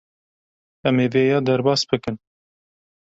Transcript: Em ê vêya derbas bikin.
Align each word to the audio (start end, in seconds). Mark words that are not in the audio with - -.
Em 0.87 0.95
ê 1.05 1.07
vêya 1.13 1.39
derbas 1.47 1.81
bikin. 1.89 2.15